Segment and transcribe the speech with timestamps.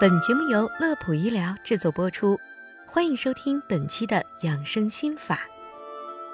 [0.00, 2.38] 本节目由乐普医疗制作播出，
[2.86, 5.40] 欢迎收听本期的养生心法。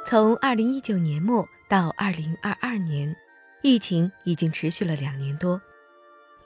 [0.04, 3.16] 从二零一九年末到二零二二年，
[3.62, 5.58] 疫情已经持续了两年多，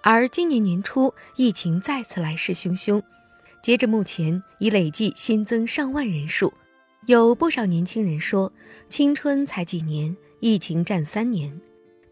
[0.01, 3.03] 而今年年初疫情再次来势汹汹，
[3.64, 6.55] 截至目前已累计新增上万人数。
[7.07, 8.53] 有不少年轻人说，
[8.89, 11.61] 青春才几年，疫情占三年。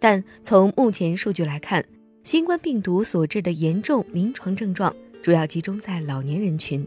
[0.01, 1.85] 但从目前数据来看，
[2.27, 4.93] 新冠病毒所致的严重临床症状
[5.23, 6.85] 主要集中在老年人群，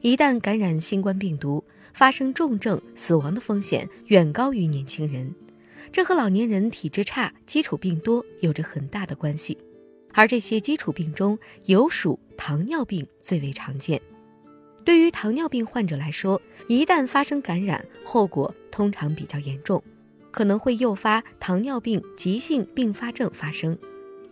[0.00, 1.62] 一旦感染新冠病毒，
[1.94, 5.32] 发生重症、死亡的风险远高于年轻人。
[5.92, 9.56] 这和老年人体质差、基础病多有着很大的关系。
[10.12, 14.02] 而这些基础病中有属糖尿病最为常见。
[14.84, 19.80] 对于糖尿病患者来说，一旦发生感染，后果通常比较严重，
[20.32, 23.78] 可能会诱发糖尿病急性并发症发生。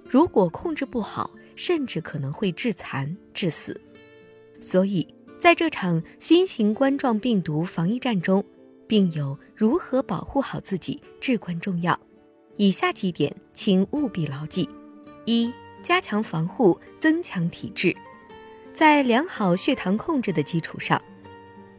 [0.09, 3.79] 如果控制不好，甚至可能会致残致死。
[4.61, 5.07] 所以，
[5.39, 8.45] 在这场新型冠状病毒防疫战中，
[8.87, 11.99] 病友如何保护好自己至关重要。
[12.57, 14.69] 以下几点，请务必牢记：
[15.27, 17.95] 一、加强防护，增强体质。
[18.75, 21.01] 在良好血糖控制的基础上，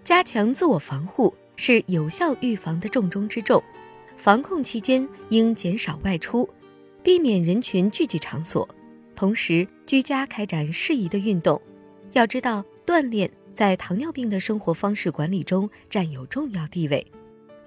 [0.04, 3.62] 加强自我防护是有效预防的重中之重。
[4.16, 6.48] 防控期间应减少外出。
[7.02, 8.68] 避免人群聚集场所，
[9.16, 11.60] 同时居家开展适宜的运动。
[12.14, 17.06] 要知道，锻炼在糖尿病的生活方式管理中占有重要地位。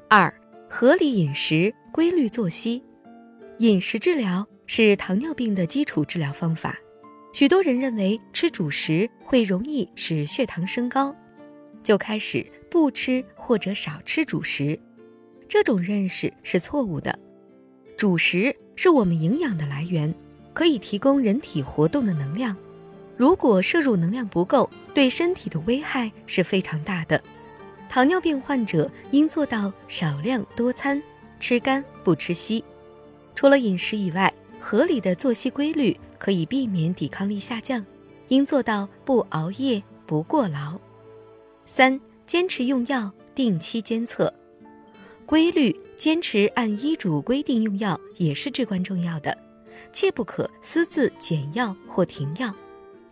[0.08, 0.32] 二、
[0.68, 2.82] 合理饮食，规律作息。
[3.58, 6.78] 饮食治疗是糖尿病的基础治疗方法。
[7.32, 11.14] 许多人认为吃主食会容易使血糖升高，
[11.82, 14.78] 就开始不吃或者少吃主食。
[15.48, 17.18] 这种认识是错误的。
[18.02, 18.52] 主食。
[18.74, 20.12] 是我们营养的来源，
[20.52, 22.56] 可以提供人体活动的能量。
[23.16, 27.22] 如果摄入能量不够，对身体的危害是非常大的。
[27.88, 31.00] 糖尿病患者应做到少量多餐，
[31.38, 32.64] 吃干不吃稀。
[33.36, 37.86] 除了饮食以外，合理的作息规律可以避免抵抗力下降。
[38.30, 40.76] 应做到不熬夜、不过劳。
[41.66, 44.34] 三、坚持用药，定期监测，
[45.26, 45.74] 规律。
[45.94, 49.38] 坚持按医嘱规定用药也是至关重要的，
[49.92, 52.52] 切不可私自减药或停药，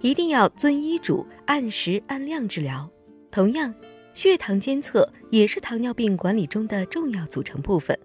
[0.01, 2.91] 一定要遵医嘱按时按量治疗。
[3.31, 3.73] 同样，
[4.13, 7.97] 血糖监测也是糖尿病管理中的重要组成部分。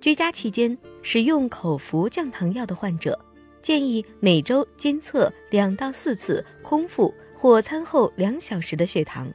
[0.00, 3.18] 居家期间使用口服降糖药的患者，
[3.60, 9.28] 建议每周监测两到四次空腹或餐后两小时的血糖，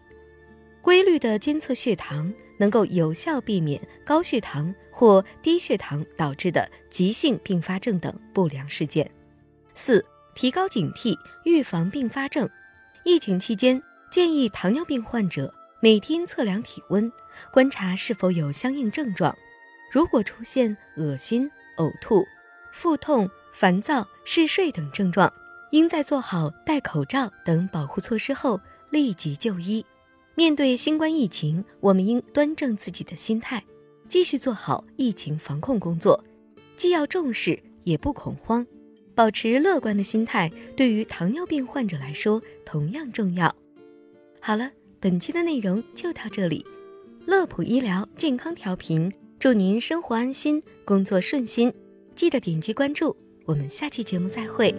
[0.82, 2.34] 规律的监测血糖。
[2.60, 9.10] 能够有效避免高血糖或低血糖导致的急性并发症等不良事件。
[9.74, 10.06] 四、
[10.36, 12.48] 提高警惕，预防并发症。
[13.06, 13.82] 疫情期间，
[14.12, 17.12] 建议糖尿病患者每天测量体温，
[17.52, 19.36] 观察是否有相应症状。
[19.92, 22.24] 如果出现恶心、呕吐、
[22.74, 25.32] 腹痛、烦躁、嗜睡等症状，
[25.72, 28.60] 应在做好戴口罩等保护措施后
[28.90, 29.86] 立即就医。
[30.40, 33.62] 面对新冠疫情，我们应端正自己的心态，
[34.08, 36.24] 继续做好疫情防控工作，
[36.78, 38.66] 既要重视，也不恐慌，
[39.14, 43.54] 保持乐观的心态，对于糖尿病患者来说同样重要。
[44.40, 46.66] 好了，本期的内容就到这里，
[47.26, 51.74] 乐普医疗健康调频，祝您生活安心，工作顺心，
[52.16, 53.14] 记得点击关注，
[53.44, 54.74] 我们下期节目再会。